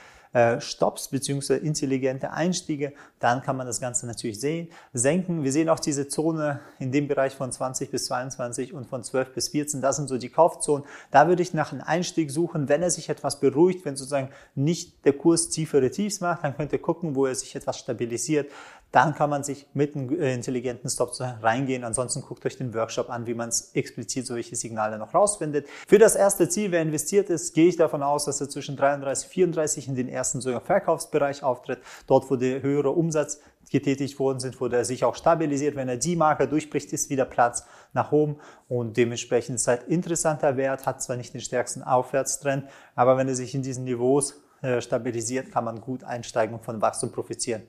Stops 0.58 1.08
bzw. 1.08 1.56
intelligente 1.56 2.32
Einstiege, 2.32 2.92
dann 3.20 3.42
kann 3.42 3.56
man 3.56 3.66
das 3.66 3.80
Ganze 3.80 4.06
natürlich 4.06 4.40
sehen, 4.40 4.68
senken. 4.92 5.44
Wir 5.44 5.52
sehen 5.52 5.68
auch 5.68 5.78
diese 5.78 6.08
Zone 6.08 6.60
in 6.78 6.90
dem 6.90 7.06
Bereich 7.06 7.34
von 7.34 7.52
20 7.52 7.90
bis 7.90 8.06
22 8.06 8.72
und 8.72 8.86
von 8.86 9.04
12 9.04 9.32
bis 9.32 9.48
14. 9.50 9.80
Das 9.80 9.96
sind 9.96 10.08
so 10.08 10.18
die 10.18 10.30
Kaufzonen. 10.30 10.84
Da 11.10 11.28
würde 11.28 11.42
ich 11.42 11.54
nach 11.54 11.72
einem 11.72 11.82
Einstieg 11.82 12.30
suchen, 12.30 12.68
wenn 12.68 12.82
er 12.82 12.90
sich 12.90 13.08
etwas 13.08 13.38
beruhigt, 13.38 13.84
wenn 13.84 13.96
sozusagen 13.96 14.30
nicht 14.54 15.04
der 15.04 15.12
Kurs 15.12 15.50
tiefere 15.50 15.90
Tiefs 15.90 16.20
macht, 16.20 16.42
dann 16.42 16.56
könnt 16.56 16.72
ihr 16.72 16.80
gucken, 16.80 17.14
wo 17.14 17.26
er 17.26 17.34
sich 17.34 17.54
etwas 17.54 17.78
stabilisiert 17.78 18.50
dann 18.94 19.12
kann 19.12 19.28
man 19.28 19.42
sich 19.42 19.66
mit 19.74 19.96
einem 19.96 20.08
äh, 20.20 20.32
intelligenten 20.32 20.88
Stop 20.88 21.10
reingehen. 21.18 21.82
Ansonsten 21.82 22.22
guckt 22.22 22.46
euch 22.46 22.56
den 22.56 22.72
Workshop 22.74 23.10
an, 23.10 23.26
wie 23.26 23.34
man 23.34 23.50
explizit 23.72 24.24
solche 24.24 24.54
Signale 24.54 24.98
noch 24.98 25.12
rausfindet. 25.12 25.66
Für 25.88 25.98
das 25.98 26.14
erste 26.14 26.48
Ziel, 26.48 26.70
wer 26.70 26.80
investiert 26.80 27.28
ist, 27.28 27.54
gehe 27.54 27.66
ich 27.66 27.76
davon 27.76 28.04
aus, 28.04 28.24
dass 28.24 28.40
er 28.40 28.48
zwischen 28.48 28.76
33 28.76 29.26
und 29.26 29.32
34 29.32 29.88
in 29.88 29.94
den 29.96 30.08
ersten 30.08 30.40
sogar 30.40 30.60
Verkaufsbereich 30.60 31.42
auftritt. 31.42 31.80
Dort, 32.06 32.30
wo 32.30 32.36
der 32.36 32.62
höhere 32.62 32.90
Umsatz 32.90 33.40
getätigt 33.68 34.16
worden 34.20 34.38
sind, 34.38 34.60
wo 34.60 34.68
der 34.68 34.84
sich 34.84 35.02
auch 35.04 35.16
stabilisiert. 35.16 35.74
Wenn 35.74 35.88
er 35.88 35.96
die 35.96 36.14
Marke 36.14 36.46
durchbricht, 36.46 36.92
ist 36.92 37.10
wieder 37.10 37.24
Platz 37.24 37.64
nach 37.94 38.12
oben 38.12 38.36
und 38.68 38.96
dementsprechend 38.96 39.56
ist 39.56 39.66
halt 39.66 39.88
interessanter 39.88 40.56
Wert, 40.56 40.86
hat 40.86 41.02
zwar 41.02 41.16
nicht 41.16 41.34
den 41.34 41.40
stärksten 41.40 41.82
Aufwärtstrend, 41.82 42.68
aber 42.94 43.16
wenn 43.16 43.26
er 43.26 43.34
sich 43.34 43.56
in 43.56 43.62
diesen 43.62 43.84
Niveaus 43.84 44.40
äh, 44.62 44.80
stabilisiert, 44.80 45.50
kann 45.50 45.64
man 45.64 45.80
gut 45.80 46.04
einsteigen 46.04 46.54
und 46.54 46.64
von 46.64 46.80
Wachstum 46.80 47.10
profitieren. 47.10 47.64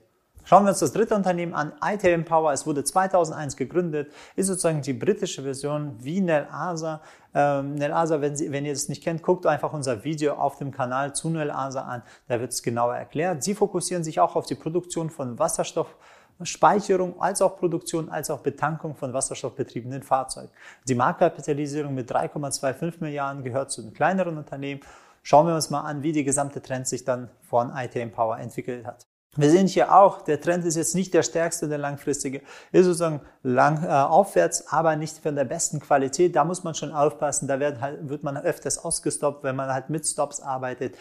Schauen 0.47 0.63
wir 0.63 0.69
uns 0.69 0.79
das 0.79 0.93
dritte 0.93 1.15
Unternehmen 1.15 1.55
an, 1.55 1.73
ITM 1.83 2.23
Power. 2.23 2.53
Es 2.53 2.67
wurde 2.67 2.83
2001 2.83 3.57
gegründet, 3.57 4.11
ist 4.35 4.45
sozusagen 4.45 4.83
die 4.83 4.93
britische 4.93 5.41
Version 5.41 5.95
wie 5.99 6.21
Nel 6.21 6.47
Asa. 6.51 7.01
Ähm, 7.33 7.73
Nel 7.73 7.91
wenn, 7.91 8.35
Sie, 8.35 8.51
wenn 8.51 8.63
ihr 8.63 8.73
das 8.73 8.87
nicht 8.87 9.03
kennt, 9.03 9.23
guckt 9.23 9.47
einfach 9.47 9.73
unser 9.73 10.03
Video 10.03 10.35
auf 10.35 10.57
dem 10.57 10.69
Kanal 10.69 11.15
zu 11.15 11.31
Nel 11.31 11.49
Asa 11.49 11.81
an. 11.81 12.03
Da 12.27 12.39
wird 12.39 12.51
es 12.51 12.61
genauer 12.61 12.95
erklärt. 12.95 13.41
Sie 13.41 13.55
fokussieren 13.55 14.03
sich 14.03 14.19
auch 14.19 14.35
auf 14.35 14.45
die 14.45 14.53
Produktion 14.53 15.09
von 15.09 15.39
Wasserstoff 15.39 15.95
Speicherung 16.43 17.19
als 17.19 17.41
auch 17.41 17.57
Produktion 17.57 18.09
als 18.09 18.29
auch 18.29 18.41
Betankung 18.41 18.93
von 18.95 19.13
wasserstoffbetriebenen 19.13 20.03
Fahrzeugen. 20.03 20.49
Die 20.87 20.93
Marktkapitalisierung 20.93 21.95
mit 21.95 22.11
3,25 22.11 22.95
Milliarden 22.99 23.43
gehört 23.43 23.71
zu 23.71 23.81
den 23.81 23.93
kleineren 23.93 24.37
Unternehmen. 24.37 24.81
Schauen 25.23 25.47
wir 25.47 25.55
uns 25.55 25.69
mal 25.69 25.81
an, 25.81 26.03
wie 26.03 26.11
die 26.11 26.25
gesamte 26.25 26.61
Trend 26.61 26.87
sich 26.87 27.03
dann 27.03 27.29
von 27.49 27.71
ITM 27.75 28.11
Power 28.11 28.37
entwickelt 28.37 28.85
hat. 28.85 29.07
Wir 29.37 29.49
sehen 29.49 29.67
hier 29.67 29.93
auch, 29.93 30.21
der 30.21 30.39
Trend 30.39 30.65
ist 30.65 30.75
jetzt 30.75 30.95
nicht 30.95 31.13
der 31.13 31.23
stärkste, 31.23 31.67
der 31.67 31.77
langfristige, 31.77 32.41
ist 32.71 32.85
sozusagen 32.85 33.19
lang 33.43 33.83
äh, 33.83 33.87
aufwärts, 33.87 34.67
aber 34.69 34.95
nicht 34.95 35.17
von 35.17 35.35
der 35.35 35.43
besten 35.43 35.81
Qualität. 35.81 36.35
Da 36.35 36.45
muss 36.45 36.63
man 36.63 36.73
schon 36.73 36.93
aufpassen. 36.93 37.47
Da 37.47 37.59
wird, 37.59 37.81
halt, 37.81 38.07
wird 38.07 38.23
man 38.23 38.37
öfters 38.37 38.77
ausgestoppt, 38.77 39.43
wenn 39.43 39.57
man 39.57 39.73
halt 39.73 39.89
mit 39.89 40.07
Stops 40.07 40.39
arbeitet. 40.39 40.95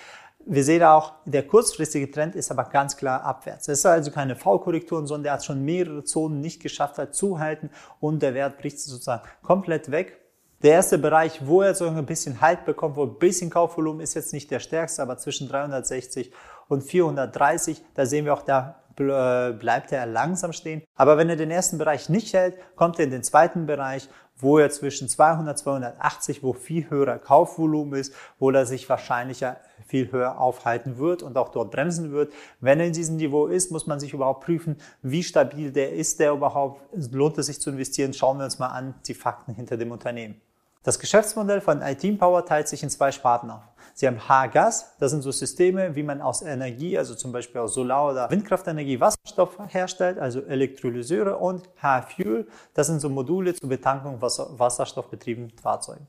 Wir 0.47 0.65
sehen 0.65 0.83
auch, 0.83 1.15
der 1.25 1.47
kurzfristige 1.47 2.11
Trend 2.11 2.35
ist 2.35 2.51
aber 2.51 2.65
ganz 2.65 2.97
klar 2.97 3.23
abwärts. 3.23 3.69
Es 3.69 3.79
ist 3.79 3.87
also 3.87 4.11
keine 4.11 4.37
V-Korrektur, 4.37 5.07
sondern 5.07 5.23
der 5.23 5.33
hat 5.35 5.45
schon 5.45 5.65
mehrere 5.65 6.05
Zonen 6.05 6.41
nicht 6.41 6.61
geschafft 6.61 6.99
hat 6.99 7.15
zu 7.15 7.39
halten 7.39 7.71
und 8.01 8.21
der 8.21 8.35
Wert 8.35 8.59
bricht 8.59 8.81
sozusagen 8.81 9.23
komplett 9.43 9.91
weg. 9.91 10.24
Der 10.65 10.73
erste 10.73 10.97
Bereich, 10.97 11.47
wo 11.47 11.61
er 11.61 11.75
so 11.75 11.87
ein 11.87 12.07
bisschen 12.07 12.41
Halt 12.41 12.65
bekommt, 12.65 12.97
wo 12.97 13.03
ein 13.03 13.19
bisschen 13.19 13.51
Kaufvolumen 13.51 14.01
ist 14.01 14.15
jetzt 14.15 14.33
nicht 14.33 14.51
der 14.51 14.61
stärkste, 14.61 15.03
aber 15.03 15.19
zwischen 15.19 15.47
360 15.47 16.33
und 16.69 16.81
430, 16.81 17.85
da 17.93 18.07
sehen 18.07 18.25
wir 18.25 18.33
auch, 18.33 18.41
da 18.41 18.81
bleibt 18.97 19.93
er 19.93 20.07
langsam 20.07 20.55
stehen. 20.55 20.83
Aber 20.95 21.19
wenn 21.19 21.29
er 21.29 21.37
den 21.37 21.51
ersten 21.51 21.77
Bereich 21.77 22.09
nicht 22.09 22.33
hält, 22.33 22.57
kommt 22.77 22.99
er 22.99 23.05
in 23.05 23.11
den 23.11 23.23
zweiten 23.23 23.67
Bereich, 23.67 24.09
wo 24.39 24.57
er 24.57 24.71
zwischen 24.71 25.07
200 25.07 25.59
280, 25.59 26.43
wo 26.43 26.55
viel 26.55 26.89
höherer 26.89 27.19
Kaufvolumen 27.19 28.01
ist, 28.01 28.15
wo 28.39 28.51
er 28.51 28.65
sich 28.65 28.89
wahrscheinlich 28.89 29.45
viel 29.87 30.11
höher 30.13 30.41
aufhalten 30.41 30.97
wird 30.97 31.23
und 31.23 31.37
auch 31.37 31.51
dort 31.51 31.73
bremsen 31.73 32.11
wird. 32.11 32.33
Wenn 32.61 32.81
er 32.81 32.87
in 32.87 32.95
diesem 32.95 33.17
Niveau 33.17 33.49
ist, 33.49 33.71
muss 33.71 33.87
man 33.87 34.01
sich 34.01 34.15
überhaupt 34.15 34.45
prüfen, 34.47 34.79
wie 35.03 35.25
stabil 35.25 35.73
der 35.73 35.93
ist, 35.93 36.21
der 36.21 36.33
überhaupt, 36.33 36.81
lohnt 37.13 37.37
es 37.37 37.47
sich 37.47 37.61
zu 37.61 37.69
investieren. 37.69 38.15
Schauen 38.15 38.39
wir 38.39 38.47
uns 38.47 38.59
mal 38.59 38.69
an 38.69 38.95
die 39.07 39.15
Fakten 39.15 39.53
hinter 39.53 39.77
dem 39.77 39.93
Unternehmen. 39.93 40.41
Das 40.85 40.99
Geschäftsmodell 40.99 41.63
von 41.63 41.81
iTeam 41.81 42.19
Power 42.19 42.45
teilt 42.45 42.69
sich 42.69 42.83
in 42.83 42.91
zwei 42.91 43.11
Sparten 43.11 43.51
auf. 43.51 43.63
Sie 43.95 44.07
haben 44.07 44.29
H-Gas, 44.29 44.97
das 45.01 45.13
sind 45.13 45.23
so 45.23 45.33
Systeme, 45.33 45.97
wie 45.97 46.03
man 46.03 46.21
aus 46.21 46.43
Energie, 46.43 46.99
also 46.99 47.15
zum 47.15 47.33
Beispiel 47.33 47.63
aus 47.63 47.73
Solar- 47.73 48.11
oder 48.11 48.31
Windkraftenergie 48.31 49.01
Wasserstoff 49.01 49.57
herstellt, 49.69 50.19
also 50.19 50.43
Elektrolyseure 50.43 51.39
und 51.39 51.71
H-Fuel, 51.81 52.47
das 52.75 52.89
sind 52.89 53.01
so 53.01 53.09
Module 53.09 53.55
zur 53.55 53.71
Betankung 53.71 54.21
wasserstoffbetriebenen 54.21 55.53
Fahrzeugen. 55.53 56.07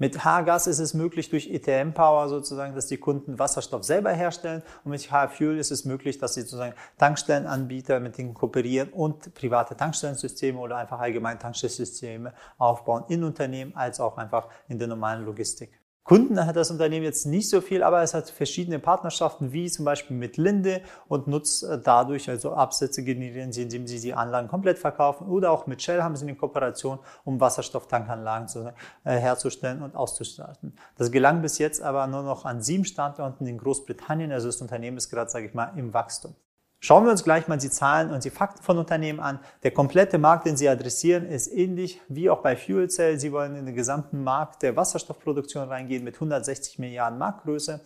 Mit 0.00 0.24
H-Gas 0.24 0.68
ist 0.68 0.78
es 0.78 0.94
möglich 0.94 1.28
durch 1.28 1.50
ETM 1.50 1.92
Power 1.92 2.28
sozusagen, 2.28 2.72
dass 2.76 2.86
die 2.86 2.98
Kunden 2.98 3.40
Wasserstoff 3.40 3.82
selber 3.82 4.12
herstellen 4.12 4.62
und 4.84 4.92
mit 4.92 5.10
H-Fuel 5.10 5.58
ist 5.58 5.72
es 5.72 5.84
möglich, 5.84 6.18
dass 6.18 6.34
sie 6.34 6.42
sozusagen 6.42 6.74
Tankstellenanbieter 6.98 7.98
mit 7.98 8.16
denen 8.16 8.32
kooperieren 8.32 8.90
und 8.90 9.34
private 9.34 9.76
Tankstellensysteme 9.76 10.60
oder 10.60 10.76
einfach 10.76 11.00
allgemein 11.00 11.40
Tankstellensysteme 11.40 12.32
aufbauen 12.58 13.06
in 13.08 13.24
Unternehmen 13.24 13.74
als 13.74 13.98
auch 13.98 14.18
einfach 14.18 14.48
in 14.68 14.78
der 14.78 14.86
normalen 14.86 15.24
Logistik. 15.24 15.80
Kunden 16.08 16.46
hat 16.46 16.56
das 16.56 16.70
Unternehmen 16.70 17.04
jetzt 17.04 17.26
nicht 17.26 17.50
so 17.50 17.60
viel, 17.60 17.82
aber 17.82 18.00
es 18.00 18.14
hat 18.14 18.30
verschiedene 18.30 18.78
Partnerschaften, 18.78 19.52
wie 19.52 19.70
zum 19.70 19.84
Beispiel 19.84 20.16
mit 20.16 20.38
Linde 20.38 20.80
und 21.06 21.26
nutzt 21.26 21.62
äh, 21.64 21.78
dadurch 21.78 22.30
also 22.30 22.54
Absätze 22.54 23.04
generieren 23.04 23.52
sie, 23.52 23.64
indem 23.64 23.86
sie 23.86 24.00
die 24.00 24.14
Anlagen 24.14 24.48
komplett 24.48 24.78
verkaufen 24.78 25.28
oder 25.28 25.50
auch 25.50 25.66
mit 25.66 25.82
Shell 25.82 26.02
haben 26.02 26.16
sie 26.16 26.24
eine 26.24 26.34
Kooperation, 26.34 26.98
um 27.26 27.42
Wasserstofftankanlagen 27.42 28.48
zu, 28.48 28.72
äh, 29.04 29.18
herzustellen 29.18 29.82
und 29.82 29.96
auszustatten. 29.96 30.72
Das 30.96 31.12
gelang 31.12 31.42
bis 31.42 31.58
jetzt 31.58 31.82
aber 31.82 32.06
nur 32.06 32.22
noch 32.22 32.46
an 32.46 32.62
sieben 32.62 32.86
Standorten 32.86 33.46
in 33.46 33.58
Großbritannien, 33.58 34.32
also 34.32 34.48
das 34.48 34.62
Unternehmen 34.62 34.96
ist 34.96 35.10
gerade, 35.10 35.30
sage 35.30 35.44
ich 35.44 35.52
mal, 35.52 35.74
im 35.76 35.92
Wachstum. 35.92 36.34
Schauen 36.80 37.04
wir 37.04 37.10
uns 37.10 37.24
gleich 37.24 37.48
mal 37.48 37.56
die 37.56 37.70
Zahlen 37.70 38.12
und 38.12 38.24
die 38.24 38.30
Fakten 38.30 38.62
von 38.62 38.78
Unternehmen 38.78 39.18
an. 39.18 39.40
Der 39.64 39.72
komplette 39.72 40.16
Markt, 40.16 40.46
den 40.46 40.56
sie 40.56 40.68
adressieren, 40.68 41.26
ist 41.26 41.52
ähnlich 41.52 42.00
wie 42.08 42.30
auch 42.30 42.40
bei 42.40 42.56
Fuel 42.56 42.88
Cell. 42.88 43.18
Sie 43.18 43.32
wollen 43.32 43.56
in 43.56 43.66
den 43.66 43.74
gesamten 43.74 44.22
Markt 44.22 44.62
der 44.62 44.76
Wasserstoffproduktion 44.76 45.66
reingehen 45.66 46.04
mit 46.04 46.14
160 46.14 46.78
Milliarden 46.78 47.18
Marktgröße 47.18 47.80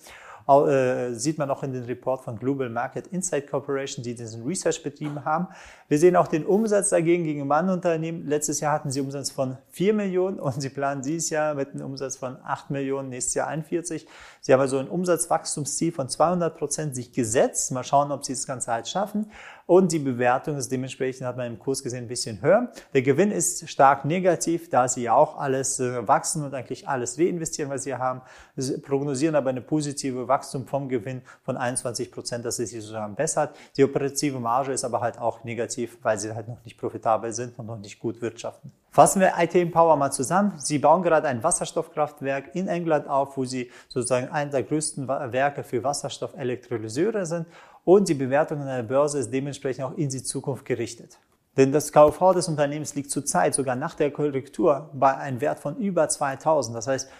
äh, 0.48 1.14
sieht 1.14 1.38
man 1.38 1.50
auch 1.50 1.62
in 1.62 1.72
den 1.72 1.84
Report 1.84 2.22
von 2.22 2.38
Global 2.38 2.68
Market 2.68 3.06
Insight 3.08 3.50
Corporation, 3.50 4.02
die 4.02 4.14
diesen 4.14 4.44
Research 4.44 4.82
betrieben 4.82 5.24
haben. 5.24 5.48
Wir 5.88 5.98
sehen 5.98 6.16
auch 6.16 6.28
den 6.28 6.46
Umsatz 6.46 6.90
dagegen 6.90 7.24
gegen 7.24 7.50
Unternehmen. 7.50 8.26
Letztes 8.26 8.60
Jahr 8.60 8.72
hatten 8.72 8.90
sie 8.90 9.00
Umsatz 9.00 9.30
von 9.30 9.58
4 9.70 9.94
Millionen 9.94 10.40
und 10.40 10.60
sie 10.60 10.70
planen 10.70 11.02
dieses 11.02 11.30
Jahr 11.30 11.54
mit 11.54 11.74
einem 11.74 11.86
Umsatz 11.86 12.16
von 12.16 12.36
8 12.44 12.70
Millionen, 12.70 13.10
nächstes 13.10 13.34
Jahr 13.34 13.48
41. 13.48 14.06
Sie 14.40 14.52
haben 14.52 14.60
also 14.60 14.78
ein 14.78 14.88
Umsatzwachstumsziel 14.88 15.92
von 15.92 16.08
200 16.08 16.56
Prozent 16.56 16.96
sich 16.96 17.12
gesetzt. 17.12 17.70
Mal 17.72 17.84
schauen, 17.84 18.10
ob 18.10 18.24
sie 18.24 18.32
das 18.32 18.46
Ganze 18.46 18.72
halt 18.72 18.88
schaffen. 18.88 19.30
Und 19.66 19.92
die 19.92 20.00
Bewertung 20.00 20.56
ist 20.56 20.72
dementsprechend, 20.72 21.26
hat 21.26 21.36
man 21.36 21.46
im 21.46 21.58
Kurs 21.58 21.82
gesehen, 21.82 22.04
ein 22.04 22.08
bisschen 22.08 22.42
höher. 22.42 22.72
Der 22.94 23.02
Gewinn 23.02 23.30
ist 23.30 23.68
stark 23.70 24.04
negativ, 24.04 24.68
da 24.68 24.88
sie 24.88 25.04
ja 25.04 25.14
auch 25.14 25.38
alles 25.38 25.78
äh, 25.78 26.06
wachsen 26.06 26.44
und 26.44 26.52
eigentlich 26.52 26.88
alles 26.88 27.18
reinvestieren, 27.18 27.70
was 27.70 27.84
sie 27.84 27.94
haben. 27.94 28.22
Sie 28.56 28.78
prognosieren 28.78 29.34
aber 29.34 29.50
eine 29.50 29.60
positive 29.60 30.26
Wachstum 30.32 30.66
vom 30.66 30.88
Gewinn 30.88 31.20
von 31.44 31.58
21 31.58 32.10
Prozent, 32.10 32.44
dass 32.46 32.58
es 32.58 32.70
sich 32.70 32.80
sozusagen 32.80 33.14
bessert. 33.14 33.54
Die 33.76 33.84
operative 33.84 34.40
Marge 34.40 34.72
ist 34.72 34.84
aber 34.84 35.02
halt 35.02 35.18
auch 35.18 35.44
negativ, 35.44 35.98
weil 36.02 36.18
sie 36.18 36.34
halt 36.34 36.48
noch 36.48 36.64
nicht 36.64 36.78
profitabel 36.78 37.32
sind 37.32 37.58
und 37.58 37.66
noch 37.66 37.78
nicht 37.78 37.98
gut 38.00 38.22
wirtschaften. 38.22 38.72
Fassen 38.90 39.20
wir 39.20 39.34
ITM 39.38 39.70
Power 39.70 39.96
mal 39.96 40.10
zusammen. 40.10 40.54
Sie 40.58 40.78
bauen 40.78 41.02
gerade 41.02 41.28
ein 41.28 41.42
Wasserstoffkraftwerk 41.42 42.54
in 42.54 42.68
England 42.68 43.08
auf, 43.08 43.36
wo 43.36 43.44
Sie 43.44 43.70
sozusagen 43.88 44.28
einer 44.28 44.50
der 44.50 44.62
größten 44.62 45.08
Werke 45.08 45.64
für 45.64 45.84
Wasserstoffelektrolyseure 45.84 47.26
sind 47.26 47.46
und 47.84 48.08
die 48.08 48.14
Bewertung 48.14 48.60
an 48.60 48.66
der 48.66 48.82
Börse 48.82 49.18
ist 49.18 49.32
dementsprechend 49.32 49.84
auch 49.84 49.96
in 49.96 50.08
die 50.08 50.22
Zukunft 50.22 50.64
gerichtet. 50.64 51.18
Denn 51.56 51.72
das 51.72 51.92
KV 51.92 52.32
des 52.32 52.48
Unternehmens 52.48 52.94
liegt 52.94 53.10
zurzeit 53.10 53.54
sogar 53.54 53.76
nach 53.76 53.94
der 53.94 54.10
Korrektur 54.10 54.88
bei 54.94 55.16
einem 55.16 55.40
Wert 55.40 55.58
von 55.58 55.76
über 55.76 56.08
2000. 56.08 56.76
Das 56.76 56.86
heißt, 56.86 57.10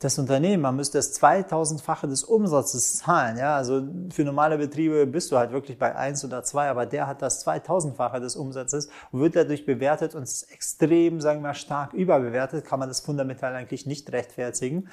das 0.00 0.18
Unternehmen, 0.18 0.62
man 0.62 0.76
müsste 0.76 0.96
das 0.96 1.20
2000-fache 1.20 2.06
des 2.08 2.24
Umsatzes 2.24 2.96
zahlen. 2.96 3.36
Ja, 3.36 3.56
also 3.56 3.82
für 4.10 4.24
normale 4.24 4.56
Betriebe 4.56 5.06
bist 5.06 5.30
du 5.30 5.36
halt 5.36 5.52
wirklich 5.52 5.78
bei 5.78 5.94
eins 5.94 6.24
oder 6.24 6.42
zwei, 6.42 6.70
aber 6.70 6.86
der 6.86 7.06
hat 7.06 7.20
das 7.20 7.46
2000-fache 7.46 8.18
des 8.18 8.34
Umsatzes 8.34 8.88
wird 9.12 9.36
dadurch 9.36 9.66
bewertet 9.66 10.14
und 10.14 10.22
ist 10.22 10.50
extrem, 10.50 11.20
sagen 11.20 11.40
wir 11.40 11.48
mal, 11.48 11.54
stark 11.54 11.92
überbewertet, 11.92 12.64
kann 12.64 12.78
man 12.78 12.88
das 12.88 13.00
fundamental 13.00 13.54
eigentlich 13.54 13.84
nicht 13.84 14.10
rechtfertigen. 14.10 14.88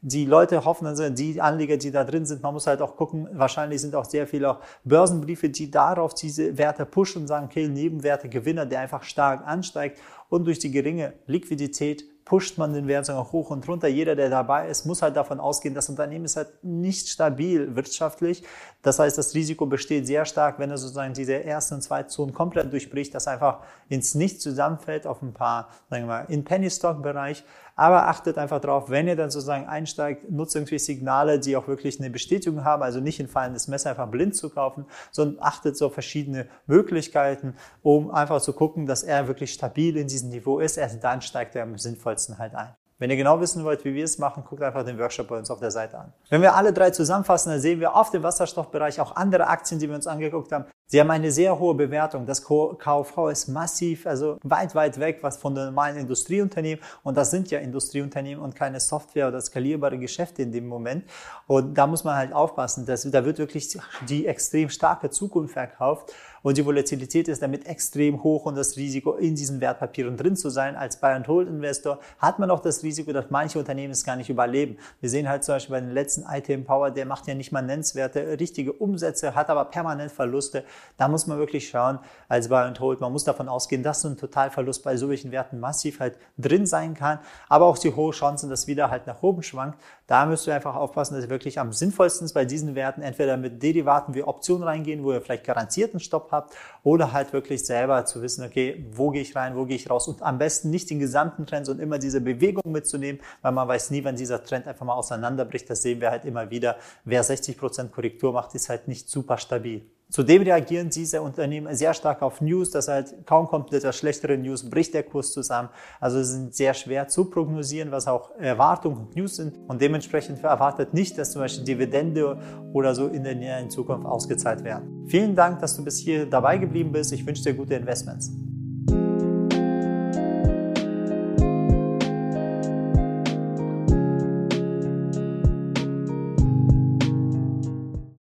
Die 0.00 0.26
Leute 0.26 0.64
hoffen, 0.64 0.86
also 0.86 1.08
die 1.10 1.40
Anleger, 1.40 1.76
die 1.76 1.90
da 1.90 2.04
drin 2.04 2.24
sind, 2.24 2.42
man 2.42 2.54
muss 2.54 2.68
halt 2.68 2.82
auch 2.82 2.96
gucken, 2.96 3.28
wahrscheinlich 3.32 3.80
sind 3.80 3.96
auch 3.96 4.04
sehr 4.04 4.28
viele 4.28 4.50
auch 4.50 4.60
Börsenbriefe, 4.84 5.48
die 5.48 5.72
darauf 5.72 6.14
diese 6.14 6.56
Werte 6.56 6.86
pushen 6.86 7.22
und 7.22 7.28
sagen, 7.28 7.46
okay, 7.46 7.66
Nebenwerte, 7.66 8.28
Gewinner, 8.28 8.66
der 8.66 8.80
einfach 8.80 9.02
stark 9.02 9.44
ansteigt 9.44 9.98
und 10.28 10.44
durch 10.44 10.60
die 10.60 10.70
geringe 10.70 11.14
Liquidität 11.26 12.04
pusht 12.24 12.58
man 12.58 12.72
den 12.72 12.86
Wert 12.86 13.06
sogar 13.06 13.32
hoch 13.32 13.50
und 13.50 13.66
runter. 13.68 13.88
Jeder, 13.88 14.14
der 14.14 14.30
dabei 14.30 14.68
ist, 14.68 14.86
muss 14.86 15.02
halt 15.02 15.16
davon 15.16 15.40
ausgehen, 15.40 15.74
das 15.74 15.88
Unternehmen 15.88 16.24
ist 16.24 16.36
halt 16.36 16.48
nicht 16.62 17.08
stabil 17.08 17.74
wirtschaftlich. 17.74 18.44
Das 18.82 18.98
heißt, 18.98 19.18
das 19.18 19.34
Risiko 19.34 19.66
besteht 19.66 20.06
sehr 20.06 20.24
stark, 20.24 20.58
wenn 20.58 20.70
er 20.70 20.78
sozusagen 20.78 21.14
diese 21.14 21.44
ersten 21.44 21.80
zweiten 21.80 22.08
Zonen 22.08 22.32
komplett 22.32 22.72
durchbricht, 22.72 23.14
dass 23.14 23.28
einfach 23.28 23.60
ins 23.88 24.14
Nichts 24.14 24.42
zusammenfällt 24.42 25.06
auf 25.06 25.22
ein 25.22 25.32
paar, 25.32 25.68
sagen 25.90 26.04
wir 26.04 26.08
mal, 26.08 26.24
in 26.28 26.44
Penny 26.44 26.70
Stock 26.70 27.02
Bereich. 27.02 27.44
Aber 27.82 28.06
achtet 28.06 28.38
einfach 28.38 28.60
drauf, 28.60 28.90
wenn 28.90 29.08
ihr 29.08 29.16
dann 29.16 29.32
sozusagen 29.32 29.66
einsteigt, 29.66 30.30
nutzt 30.30 30.54
irgendwie 30.54 30.78
Signale, 30.78 31.40
die 31.40 31.56
auch 31.56 31.66
wirklich 31.66 31.98
eine 31.98 32.10
Bestätigung 32.10 32.64
haben, 32.64 32.80
also 32.80 33.00
nicht 33.00 33.18
in 33.18 33.26
fallendes 33.26 33.66
Messer 33.66 33.90
einfach 33.90 34.06
blind 34.06 34.36
zu 34.36 34.50
kaufen, 34.50 34.86
sondern 35.10 35.42
achtet 35.42 35.76
so 35.76 35.90
verschiedene 35.90 36.46
Möglichkeiten, 36.68 37.56
um 37.82 38.12
einfach 38.12 38.40
zu 38.40 38.52
gucken, 38.52 38.86
dass 38.86 39.02
er 39.02 39.26
wirklich 39.26 39.52
stabil 39.52 39.96
in 39.96 40.06
diesem 40.06 40.28
Niveau 40.28 40.60
ist. 40.60 40.76
Erst 40.76 41.02
dann 41.02 41.22
steigt 41.22 41.56
er 41.56 41.64
am 41.64 41.76
sinnvollsten 41.76 42.38
halt 42.38 42.54
ein. 42.54 42.72
Wenn 42.98 43.10
ihr 43.10 43.16
genau 43.16 43.40
wissen 43.40 43.64
wollt, 43.64 43.84
wie 43.84 43.94
wir 43.94 44.04
es 44.04 44.18
machen, 44.18 44.44
guckt 44.48 44.62
einfach 44.62 44.84
den 44.84 44.98
Workshop 44.98 45.28
bei 45.28 45.38
uns 45.38 45.50
auf 45.50 45.58
der 45.58 45.70
Seite 45.70 45.98
an. 45.98 46.12
Wenn 46.30 46.40
wir 46.42 46.54
alle 46.54 46.72
drei 46.72 46.90
zusammenfassen, 46.90 47.50
dann 47.50 47.60
sehen 47.60 47.80
wir 47.80 47.96
auf 47.96 48.10
dem 48.10 48.22
Wasserstoffbereich 48.22 49.00
auch 49.00 49.16
andere 49.16 49.48
Aktien, 49.48 49.80
die 49.80 49.88
wir 49.88 49.96
uns 49.96 50.06
angeguckt 50.06 50.52
haben. 50.52 50.66
Sie 50.92 51.00
haben 51.00 51.10
eine 51.10 51.32
sehr 51.32 51.58
hohe 51.58 51.74
Bewertung. 51.74 52.26
Das 52.26 52.44
KV 52.44 53.28
ist 53.30 53.48
massiv, 53.48 54.06
also 54.06 54.38
weit, 54.42 54.74
weit 54.74 55.00
weg 55.00 55.20
was 55.22 55.38
von 55.38 55.54
den 55.54 55.64
normalen 55.64 55.96
Industrieunternehmen. 55.96 56.84
Und 57.02 57.16
das 57.16 57.30
sind 57.30 57.50
ja 57.50 57.60
Industrieunternehmen 57.60 58.44
und 58.44 58.54
keine 58.54 58.78
Software 58.78 59.28
oder 59.28 59.40
skalierbare 59.40 59.98
Geschäfte 59.98 60.42
in 60.42 60.52
dem 60.52 60.68
Moment. 60.68 61.04
Und 61.46 61.72
da 61.78 61.86
muss 61.86 62.04
man 62.04 62.16
halt 62.16 62.34
aufpassen. 62.34 62.84
Dass, 62.84 63.10
da 63.10 63.24
wird 63.24 63.38
wirklich 63.38 63.74
die 64.06 64.26
extrem 64.26 64.68
starke 64.68 65.08
Zukunft 65.08 65.54
verkauft. 65.54 66.12
Und 66.42 66.58
die 66.58 66.66
Volatilität 66.66 67.28
ist 67.28 67.40
damit 67.40 67.66
extrem 67.66 68.22
hoch 68.22 68.46
und 68.46 68.56
das 68.56 68.76
Risiko 68.76 69.12
in 69.14 69.34
diesen 69.36 69.60
Wertpapieren 69.60 70.16
drin 70.16 70.36
zu 70.36 70.50
sein. 70.50 70.74
Als 70.74 70.96
Buy-and-Hold-Investor 70.96 72.00
hat 72.18 72.38
man 72.38 72.50
auch 72.50 72.60
das 72.60 72.82
Risiko, 72.82 73.12
dass 73.12 73.30
manche 73.30 73.58
Unternehmen 73.58 73.92
es 73.92 74.04
gar 74.04 74.16
nicht 74.16 74.28
überleben. 74.28 74.76
Wir 75.00 75.08
sehen 75.08 75.28
halt 75.28 75.44
zum 75.44 75.54
Beispiel 75.54 75.74
bei 75.76 75.80
den 75.80 75.92
letzten 75.92 76.24
ITM 76.28 76.64
Power, 76.64 76.90
der 76.90 77.06
macht 77.06 77.28
ja 77.28 77.34
nicht 77.34 77.52
mal 77.52 77.62
nennenswerte 77.62 78.40
richtige 78.40 78.72
Umsätze, 78.72 79.34
hat 79.34 79.50
aber 79.50 79.66
permanent 79.66 80.10
Verluste. 80.10 80.64
da 80.96 81.08
muss 81.08 81.26
man 81.26 81.38
wirklich 81.38 81.68
schauen, 81.68 82.00
als 82.28 82.48
Buy 82.48 82.64
and 82.64 82.80
Hold, 82.80 83.00
man 83.00 83.12
muss 83.12 83.24
davon 83.24 83.48
ausgehen, 83.48 83.82
dass 83.82 84.00
so 84.00 84.08
ein 84.08 84.16
Totalverlust 84.16 84.82
bei 84.82 84.96
solchen 84.96 85.30
Werten 85.30 85.60
massiv 85.60 86.00
halt 86.00 86.18
drin 86.38 86.66
sein 86.66 86.94
kann, 86.94 87.20
aber 87.48 87.66
auch 87.66 87.78
die 87.78 87.94
hohe 87.94 88.12
Chancen, 88.12 88.50
dass 88.50 88.66
wieder 88.66 88.90
halt 88.90 89.06
nach 89.06 89.22
oben 89.22 89.42
schwankt. 89.42 89.78
Da 90.08 90.26
müsst 90.26 90.46
ihr 90.46 90.54
einfach 90.54 90.74
aufpassen, 90.74 91.14
dass 91.14 91.24
ihr 91.24 91.30
wirklich 91.30 91.58
am 91.58 91.72
sinnvollsten 91.72 92.28
bei 92.34 92.44
diesen 92.44 92.74
Werten 92.74 93.02
entweder 93.02 93.36
mit 93.36 93.62
Derivaten 93.62 94.14
wie 94.14 94.22
Optionen 94.22 94.64
reingehen, 94.64 95.04
wo 95.04 95.12
ihr 95.12 95.20
vielleicht 95.20 95.44
garantierten 95.44 96.00
Stopp 96.00 96.31
habt, 96.32 96.54
oder 96.82 97.12
halt 97.12 97.32
wirklich 97.32 97.64
selber 97.64 98.04
zu 98.04 98.22
wissen, 98.22 98.44
okay, 98.44 98.84
wo 98.90 99.10
gehe 99.10 99.22
ich 99.22 99.36
rein, 99.36 99.54
wo 99.56 99.64
gehe 99.64 99.76
ich 99.76 99.88
raus 99.88 100.08
und 100.08 100.22
am 100.22 100.38
besten 100.38 100.70
nicht 100.70 100.90
den 100.90 100.98
gesamten 100.98 101.46
Trend, 101.46 101.66
sondern 101.66 101.84
immer 101.84 101.98
diese 101.98 102.20
Bewegung 102.20 102.72
mitzunehmen, 102.72 103.20
weil 103.42 103.52
man 103.52 103.68
weiß 103.68 103.90
nie, 103.90 104.02
wann 104.04 104.16
dieser 104.16 104.42
Trend 104.42 104.66
einfach 104.66 104.84
mal 104.84 104.94
auseinanderbricht. 104.94 105.70
Das 105.70 105.82
sehen 105.82 106.00
wir 106.00 106.10
halt 106.10 106.24
immer 106.24 106.50
wieder. 106.50 106.76
Wer 107.04 107.24
60% 107.24 107.90
Korrektur 107.90 108.32
macht, 108.32 108.54
ist 108.54 108.68
halt 108.68 108.88
nicht 108.88 109.08
super 109.08 109.38
stabil. 109.38 109.82
Zudem 110.12 110.42
reagieren 110.42 110.90
diese 110.90 111.22
Unternehmen 111.22 111.74
sehr 111.74 111.94
stark 111.94 112.20
auf 112.20 112.42
News, 112.42 112.70
das 112.70 112.86
halt 112.86 113.26
kaum 113.26 113.46
kommt 113.46 113.72
etwas 113.72 113.96
schlechtere 113.96 114.36
News, 114.36 114.68
bricht 114.68 114.92
der 114.92 115.04
Kurs 115.04 115.32
zusammen. 115.32 115.70
Also 116.00 116.18
es 116.18 116.32
sind 116.32 116.54
sehr 116.54 116.74
schwer 116.74 117.08
zu 117.08 117.30
prognosieren, 117.30 117.90
was 117.90 118.06
auch 118.06 118.30
Erwartungen 118.38 118.98
und 118.98 119.16
News 119.16 119.36
sind. 119.36 119.56
Und 119.68 119.80
dementsprechend 119.80 120.44
erwartet 120.44 120.92
nicht, 120.92 121.16
dass 121.16 121.32
zum 121.32 121.40
Beispiel 121.40 121.64
Dividende 121.64 122.38
oder 122.74 122.94
so 122.94 123.08
in 123.08 123.24
der 123.24 123.36
näheren 123.36 123.70
Zukunft 123.70 124.04
ausgezahlt 124.04 124.62
werden. 124.64 125.06
Vielen 125.06 125.34
Dank, 125.34 125.60
dass 125.60 125.76
du 125.76 125.82
bis 125.82 125.96
hier 125.98 126.26
dabei 126.26 126.58
geblieben 126.58 126.92
bist. 126.92 127.10
Ich 127.12 127.26
wünsche 127.26 127.42
dir 127.44 127.54
gute 127.54 127.72
Investments. 127.72 128.30